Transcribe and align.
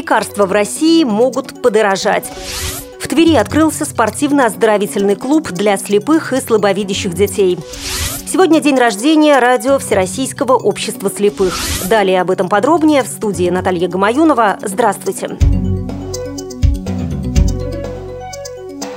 Лекарства 0.00 0.46
в 0.46 0.52
России 0.52 1.04
могут 1.04 1.60
подорожать. 1.60 2.24
В 2.98 3.06
Твери 3.06 3.34
открылся 3.34 3.84
спортивно-оздоровительный 3.84 5.14
клуб 5.14 5.50
для 5.50 5.76
слепых 5.76 6.32
и 6.32 6.40
слабовидящих 6.40 7.12
детей. 7.12 7.58
Сегодня 8.26 8.60
день 8.60 8.78
рождения 8.78 9.38
радио 9.38 9.78
Всероссийского 9.78 10.54
общества 10.54 11.10
слепых. 11.14 11.54
Далее 11.84 12.22
об 12.22 12.30
этом 12.30 12.48
подробнее 12.48 13.02
в 13.02 13.08
студии 13.08 13.50
Наталья 13.50 13.88
Гамаюнова. 13.88 14.60
Здравствуйте. 14.62 15.26
Здравствуйте. 15.26 15.59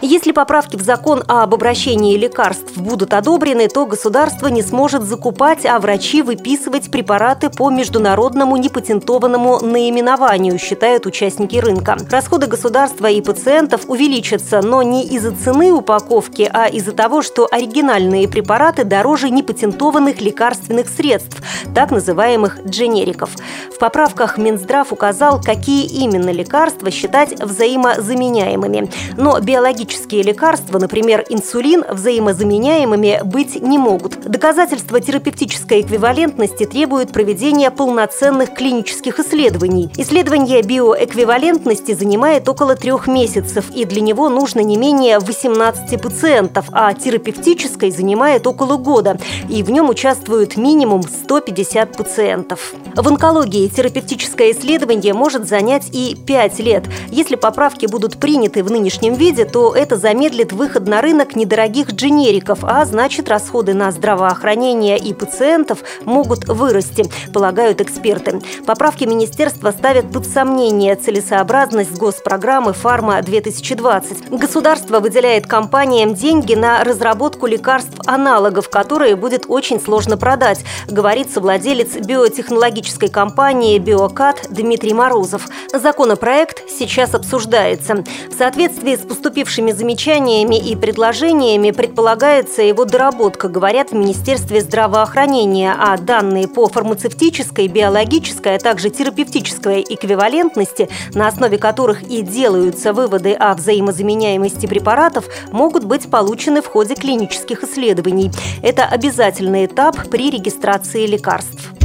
Если 0.00 0.30
поправки 0.30 0.76
в 0.76 0.82
закон 0.82 1.24
об 1.26 1.54
обращении 1.54 2.16
лекарств 2.16 2.76
будут 2.76 3.12
одобрены, 3.14 3.66
то 3.66 3.84
государство 3.84 4.46
не 4.46 4.62
сможет 4.62 5.02
закупать, 5.02 5.66
а 5.66 5.80
врачи 5.80 6.22
выписывать 6.22 6.88
препараты 6.92 7.50
по 7.50 7.68
международному 7.68 8.56
непатентованному 8.56 9.58
наименованию, 9.58 10.56
считают 10.60 11.04
участники 11.04 11.56
рынка. 11.56 11.96
Расходы 12.08 12.46
государства 12.46 13.08
и 13.08 13.20
пациентов 13.20 13.86
увеличатся, 13.88 14.62
но 14.62 14.84
не 14.84 15.04
из-за 15.04 15.34
цены 15.34 15.72
упаковки, 15.72 16.48
а 16.52 16.68
из-за 16.68 16.92
того, 16.92 17.20
что 17.20 17.48
оригинальные 17.50 18.28
препараты 18.28 18.84
дороже 18.84 19.30
непатентованных 19.30 20.20
лекарственных 20.20 20.88
средств, 20.88 21.42
так 21.74 21.90
называемых 21.90 22.64
дженериков. 22.64 23.30
В 23.74 23.78
поправках 23.80 24.38
Минздрав 24.38 24.92
указал, 24.92 25.40
какие 25.42 25.86
именно 25.86 26.30
лекарства 26.30 26.92
считать 26.92 27.32
взаимозаменяемыми. 27.42 28.90
Но 29.16 29.40
биологические 29.40 29.87
Химические 29.88 30.22
лекарства, 30.22 30.78
например, 30.78 31.24
инсулин, 31.30 31.82
взаимозаменяемыми 31.90 33.22
быть 33.24 33.58
не 33.62 33.78
могут. 33.78 34.20
Доказательства 34.20 35.00
терапевтической 35.00 35.80
эквивалентности 35.80 36.66
требуют 36.66 37.10
проведения 37.10 37.70
полноценных 37.70 38.52
клинических 38.52 39.18
исследований. 39.18 39.90
Исследование 39.96 40.60
биоэквивалентности 40.60 41.94
занимает 41.94 42.46
около 42.50 42.76
трех 42.76 43.06
месяцев, 43.06 43.70
и 43.74 43.86
для 43.86 44.02
него 44.02 44.28
нужно 44.28 44.60
не 44.60 44.76
менее 44.76 45.20
18 45.20 45.98
пациентов, 46.02 46.66
а 46.72 46.92
терапевтической 46.92 47.90
занимает 47.90 48.46
около 48.46 48.76
года, 48.76 49.18
и 49.48 49.62
в 49.62 49.70
нем 49.70 49.88
участвуют 49.88 50.58
минимум 50.58 51.02
150 51.02 51.96
пациентов. 51.96 52.74
В 52.94 53.08
онкологии 53.08 53.66
терапевтическое 53.68 54.52
исследование 54.52 55.14
может 55.14 55.48
занять 55.48 55.88
и 55.92 56.14
5 56.14 56.58
лет. 56.58 56.84
Если 57.08 57.36
поправки 57.36 57.86
будут 57.86 58.18
приняты 58.18 58.62
в 58.62 58.70
нынешнем 58.70 59.14
виде, 59.14 59.46
то 59.46 59.77
это 59.78 59.96
замедлит 59.96 60.52
выход 60.52 60.88
на 60.88 61.00
рынок 61.00 61.36
недорогих 61.36 61.92
дженериков, 61.92 62.60
а 62.62 62.84
значит 62.84 63.28
расходы 63.28 63.74
на 63.74 63.92
здравоохранение 63.92 64.98
и 64.98 65.14
пациентов 65.14 65.78
могут 66.04 66.48
вырасти, 66.48 67.08
полагают 67.32 67.80
эксперты. 67.80 68.40
Поправки 68.66 69.04
министерства 69.04 69.70
ставят 69.70 70.10
под 70.10 70.26
сомнение 70.26 70.96
целесообразность 70.96 71.92
госпрограммы 71.92 72.72
«Фарма-2020». 72.72 74.36
Государство 74.36 74.98
выделяет 74.98 75.46
компаниям 75.46 76.14
деньги 76.14 76.54
на 76.54 76.82
разработку 76.82 77.46
лекарств-аналогов, 77.46 78.68
которые 78.68 79.14
будет 79.14 79.44
очень 79.48 79.80
сложно 79.80 80.16
продать, 80.16 80.64
говорит 80.88 81.30
совладелец 81.30 81.94
биотехнологической 82.04 83.08
компании 83.08 83.78
«Биокат» 83.78 84.48
Дмитрий 84.50 84.92
Морозов. 84.92 85.46
Законопроект 85.72 86.68
сейчас 86.68 87.14
обсуждается. 87.14 88.04
В 88.28 88.36
соответствии 88.36 88.96
с 88.96 89.00
поступившими 89.00 89.67
Новыми 89.68 89.80
замечаниями 89.80 90.56
и 90.56 90.74
предложениями 90.76 91.72
предполагается 91.72 92.62
его 92.62 92.86
доработка, 92.86 93.48
говорят 93.48 93.90
в 93.90 93.94
Министерстве 93.94 94.62
здравоохранения, 94.62 95.74
а 95.78 95.98
данные 95.98 96.48
по 96.48 96.68
фармацевтической, 96.68 97.68
биологической, 97.68 98.56
а 98.56 98.58
также 98.58 98.88
терапевтической 98.88 99.84
эквивалентности, 99.86 100.88
на 101.12 101.28
основе 101.28 101.58
которых 101.58 102.02
и 102.02 102.22
делаются 102.22 102.94
выводы 102.94 103.34
о 103.34 103.54
взаимозаменяемости 103.54 104.66
препаратов, 104.66 105.26
могут 105.52 105.84
быть 105.84 106.10
получены 106.10 106.62
в 106.62 106.66
ходе 106.66 106.94
клинических 106.94 107.62
исследований. 107.62 108.30
Это 108.62 108.84
обязательный 108.86 109.66
этап 109.66 110.08
при 110.08 110.30
регистрации 110.30 111.04
лекарств. 111.04 111.77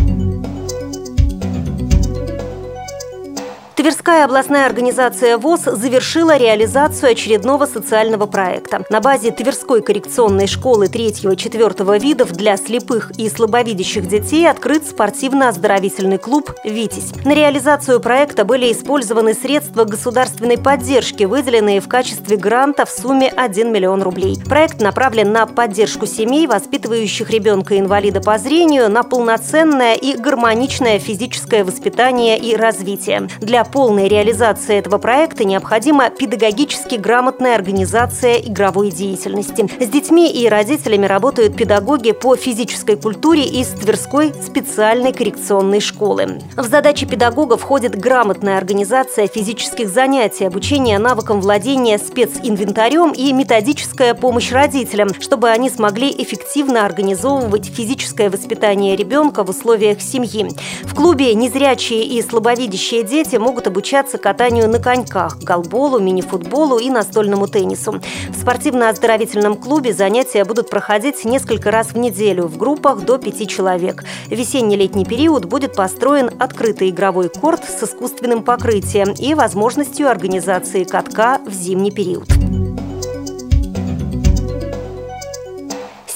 Тверская 3.75 4.25
областная 4.25 4.67
организация 4.67 5.35
ВОЗ 5.39 5.61
завершила 5.63 6.37
реализацию 6.37 7.13
очередного 7.13 7.65
социального 7.65 8.27
проекта. 8.27 8.85
На 8.91 8.99
базе 8.99 9.31
Тверской 9.31 9.81
коррекционной 9.81 10.45
школы 10.45 10.85
3-4 10.85 11.99
видов 11.99 12.31
для 12.33 12.55
слепых 12.57 13.11
и 13.17 13.27
слабовидящих 13.29 14.07
детей 14.07 14.47
открыт 14.47 14.85
спортивно-оздоровительный 14.85 16.19
клуб 16.19 16.53
«Витязь». 16.63 17.13
На 17.25 17.33
реализацию 17.33 17.99
проекта 17.99 18.45
были 18.45 18.71
использованы 18.71 19.33
средства 19.33 19.85
государственной 19.85 20.59
поддержки, 20.59 21.23
выделенные 21.23 21.81
в 21.81 21.87
качестве 21.87 22.37
гранта 22.37 22.85
в 22.85 22.91
сумме 22.91 23.29
1 23.29 23.73
миллион 23.73 24.03
рублей. 24.03 24.37
Проект 24.47 24.81
направлен 24.81 25.31
на 25.31 25.47
поддержку 25.47 26.05
семей, 26.05 26.45
воспитывающих 26.45 27.31
ребенка-инвалида 27.31 28.21
по 28.21 28.37
зрению, 28.37 28.91
на 28.91 29.01
полноценное 29.01 29.95
и 29.95 30.15
гармоничное 30.15 30.99
физическое 30.99 31.63
воспитание 31.63 32.37
и 32.37 32.55
развитие. 32.55 33.29
Для 33.39 33.62
полной 33.63 34.07
реализации 34.07 34.77
этого 34.77 34.97
проекта 34.97 35.45
необходима 35.45 36.09
педагогически 36.09 36.95
грамотная 36.95 37.55
организация 37.55 38.35
игровой 38.37 38.91
деятельности. 38.91 39.69
С 39.79 39.87
детьми 39.87 40.31
и 40.31 40.47
родителями 40.47 41.05
работают 41.05 41.55
педагоги 41.55 42.11
по 42.11 42.35
физической 42.35 42.95
культуре 42.95 43.43
из 43.45 43.67
Тверской 43.67 44.33
специальной 44.43 45.13
коррекционной 45.13 45.79
школы. 45.79 46.39
В 46.57 46.65
задачи 46.65 47.05
педагога 47.05 47.57
входит 47.57 47.95
грамотная 47.95 48.57
организация 48.57 49.27
физических 49.27 49.89
занятий, 49.89 50.45
обучение 50.45 50.99
навыкам 50.99 51.41
владения 51.41 51.97
специнвентарем 51.97 53.11
и 53.11 53.31
методическая 53.33 54.13
помощь 54.13 54.51
родителям, 54.51 55.09
чтобы 55.19 55.49
они 55.49 55.69
смогли 55.69 56.09
эффективно 56.09 56.85
организовывать 56.85 57.65
физическое 57.65 58.29
воспитание 58.29 58.95
ребенка 58.95 59.43
в 59.43 59.49
условиях 59.49 60.01
семьи. 60.01 60.49
В 60.83 60.95
клубе 60.95 61.33
незрячие 61.33 62.03
и 62.03 62.21
слабовидящие 62.21 63.03
дети 63.03 63.35
могут 63.35 63.52
могут 63.53 63.67
обучаться 63.67 64.17
катанию 64.17 64.67
на 64.67 64.79
коньках, 64.79 65.37
голболу, 65.37 65.99
мини-футболу 65.99 66.79
и 66.79 66.89
настольному 66.89 67.45
теннису. 67.45 68.01
В 68.29 68.41
спортивно-оздоровительном 68.41 69.57
клубе 69.57 69.93
занятия 69.93 70.43
будут 70.43 70.71
проходить 70.71 71.23
несколько 71.23 71.69
раз 71.69 71.89
в 71.89 71.97
неделю 71.99 72.47
в 72.47 72.57
группах 72.57 73.01
до 73.01 73.19
пяти 73.19 73.47
человек. 73.47 74.05
В 74.25 74.31
весенне-летний 74.31 75.05
период 75.05 75.45
будет 75.45 75.75
построен 75.75 76.31
открытый 76.39 76.89
игровой 76.89 77.29
корт 77.29 77.63
с 77.65 77.83
искусственным 77.83 78.41
покрытием 78.41 79.11
и 79.11 79.35
возможностью 79.35 80.09
организации 80.09 80.83
катка 80.83 81.39
в 81.45 81.53
зимний 81.53 81.91
период. 81.91 82.42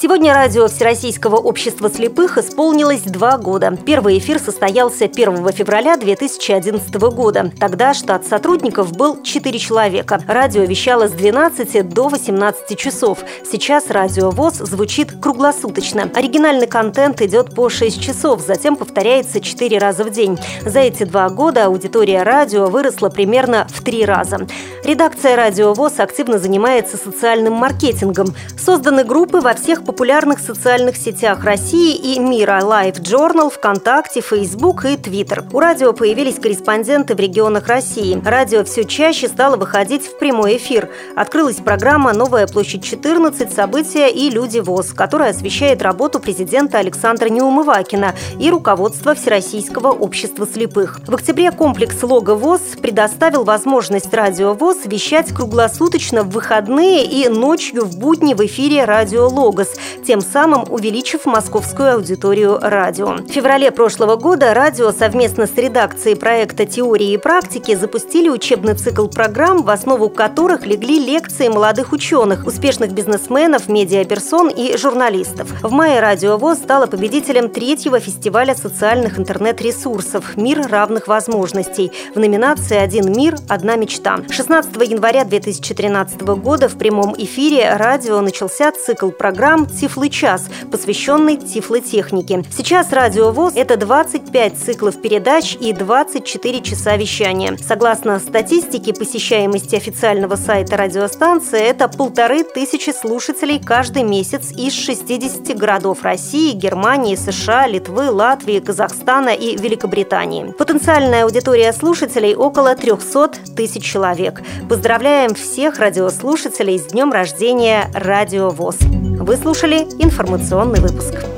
Сегодня 0.08 0.32
радио 0.32 0.68
Всероссийского 0.68 1.36
общества 1.36 1.90
слепых 1.90 2.38
исполнилось 2.38 3.02
два 3.02 3.36
года. 3.36 3.76
Первый 3.84 4.16
эфир 4.16 4.38
состоялся 4.38 5.04
1 5.04 5.52
февраля 5.52 5.98
2011 5.98 6.94
года. 6.94 7.52
Тогда 7.60 7.92
штат 7.92 8.26
сотрудников 8.26 8.96
был 8.96 9.22
4 9.22 9.58
человека. 9.58 10.18
Радио 10.26 10.62
вещало 10.62 11.08
с 11.08 11.12
12 11.12 11.86
до 11.90 12.08
18 12.08 12.78
часов. 12.78 13.18
Сейчас 13.44 13.90
радио 13.90 14.30
ВОЗ 14.30 14.60
звучит 14.60 15.12
круглосуточно. 15.20 16.10
Оригинальный 16.14 16.66
контент 16.66 17.20
идет 17.20 17.54
по 17.54 17.68
6 17.68 18.00
часов, 18.00 18.40
затем 18.40 18.76
повторяется 18.76 19.42
4 19.42 19.76
раза 19.76 20.04
в 20.04 20.10
день. 20.10 20.38
За 20.64 20.78
эти 20.78 21.04
два 21.04 21.28
года 21.28 21.66
аудитория 21.66 22.22
радио 22.22 22.68
выросла 22.68 23.10
примерно 23.10 23.66
в 23.68 23.84
три 23.84 24.06
раза. 24.06 24.46
Редакция 24.84 25.36
радио 25.36 25.74
ВОЗ 25.74 26.00
активно 26.00 26.38
занимается 26.38 26.96
социальным 26.96 27.52
маркетингом. 27.52 28.28
Созданы 28.58 29.04
группы 29.04 29.40
во 29.40 29.52
всех 29.52 29.84
популярных 29.84 29.97
популярных 29.98 30.38
социальных 30.38 30.96
сетях 30.96 31.42
России 31.42 31.96
и 31.96 32.20
мира 32.20 32.60
Live 32.62 33.00
Journal, 33.00 33.50
ВКонтакте, 33.50 34.20
Facebook 34.20 34.84
и 34.84 34.94
Twitter. 34.94 35.44
У 35.52 35.58
радио 35.58 35.92
появились 35.92 36.36
корреспонденты 36.36 37.16
в 37.16 37.18
регионах 37.18 37.66
России. 37.66 38.22
Радио 38.24 38.62
все 38.62 38.84
чаще 38.84 39.26
стало 39.26 39.56
выходить 39.56 40.06
в 40.06 40.16
прямой 40.16 40.58
эфир. 40.58 40.88
Открылась 41.16 41.56
программа 41.56 42.12
«Новая 42.12 42.46
площадь 42.46 42.84
14. 42.84 43.52
События 43.52 44.08
и 44.08 44.30
люди 44.30 44.60
ВОЗ», 44.60 44.92
которая 44.92 45.30
освещает 45.30 45.82
работу 45.82 46.20
президента 46.20 46.78
Александра 46.78 47.28
Неумывакина 47.28 48.14
и 48.38 48.50
руководства 48.50 49.16
Всероссийского 49.16 49.88
общества 49.88 50.46
слепых. 50.46 51.00
В 51.08 51.14
октябре 51.16 51.50
комплекс 51.50 52.00
«Лого 52.04 52.36
ВОЗ» 52.36 52.60
предоставил 52.80 53.42
возможность 53.42 54.14
радио 54.14 54.54
ВОЗ 54.54 54.76
вещать 54.84 55.34
круглосуточно 55.34 56.22
в 56.22 56.30
выходные 56.30 57.04
и 57.04 57.26
ночью 57.28 57.84
в 57.84 57.98
будни 57.98 58.34
в 58.34 58.46
эфире 58.46 58.84
«Радио 58.84 59.26
Логос», 59.26 59.70
тем 60.06 60.20
самым 60.20 60.64
увеличив 60.70 61.26
московскую 61.26 61.94
аудиторию 61.94 62.58
радио. 62.60 63.14
В 63.14 63.28
феврале 63.28 63.70
прошлого 63.70 64.16
года 64.16 64.54
радио 64.54 64.92
совместно 64.92 65.46
с 65.46 65.54
редакцией 65.56 66.16
проекта 66.16 66.66
«Теории 66.66 67.12
и 67.12 67.18
практики» 67.18 67.74
запустили 67.74 68.28
учебный 68.28 68.74
цикл 68.74 69.06
программ, 69.06 69.62
в 69.62 69.70
основу 69.70 70.08
которых 70.08 70.66
легли 70.66 70.98
лекции 70.98 71.48
молодых 71.48 71.92
ученых, 71.92 72.46
успешных 72.46 72.92
бизнесменов, 72.92 73.68
медиаперсон 73.68 74.48
и 74.48 74.76
журналистов. 74.76 75.48
В 75.62 75.70
мае 75.70 76.00
«Радио 76.00 76.36
ВОЗ» 76.36 76.58
стала 76.58 76.86
победителем 76.86 77.48
третьего 77.48 78.00
фестиваля 78.00 78.54
социальных 78.54 79.18
интернет-ресурсов 79.18 80.36
«Мир 80.36 80.66
равных 80.68 81.08
возможностей» 81.08 81.92
в 82.14 82.18
номинации 82.18 82.76
«Один 82.76 83.12
мир. 83.12 83.36
Одна 83.48 83.76
мечта». 83.76 84.18
16 84.28 84.74
января 84.88 85.24
2013 85.24 86.20
года 86.22 86.68
в 86.68 86.76
прямом 86.76 87.14
эфире 87.16 87.74
радио 87.76 88.20
начался 88.20 88.72
цикл 88.72 89.10
программ 89.10 89.68
«Тифлы 89.80 90.08
час», 90.08 90.46
посвященный 90.70 91.36
тифлотехнике. 91.36 92.44
Сейчас 92.50 92.92
«Радио 92.92 93.30
ВОЗ»— 93.30 93.52
это 93.56 93.76
25 93.76 94.58
циклов 94.58 95.00
передач 95.00 95.56
и 95.60 95.72
24 95.72 96.60
часа 96.62 96.96
вещания. 96.96 97.56
Согласно 97.56 98.18
статистике 98.18 98.92
посещаемости 98.92 99.76
официального 99.76 100.36
сайта 100.36 100.76
радиостанции, 100.76 101.60
это 101.60 101.88
полторы 101.88 102.44
тысячи 102.44 102.90
слушателей 102.90 103.60
каждый 103.62 104.02
месяц 104.02 104.50
из 104.50 104.72
60 104.74 105.56
городов 105.56 106.02
России, 106.02 106.52
Германии, 106.52 107.14
США, 107.14 107.66
Литвы, 107.66 108.10
Латвии, 108.10 108.60
Казахстана 108.60 109.30
и 109.30 109.56
Великобритании. 109.56 110.52
Потенциальная 110.58 111.24
аудитория 111.24 111.72
слушателей 111.72 112.34
около 112.34 112.74
300 112.74 113.32
тысяч 113.56 113.84
человек. 113.84 114.42
Поздравляем 114.68 115.34
всех 115.34 115.78
радиослушателей 115.78 116.78
с 116.78 116.86
днем 116.86 117.12
рождения 117.12 117.90
Радио 117.94 118.50
ВОЗ. 118.50 118.78
Вы 119.20 119.36
слушали 119.36 119.78
информационный 119.98 120.80
выпуск. 120.80 121.37